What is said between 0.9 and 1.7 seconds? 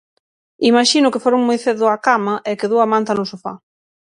que foron moi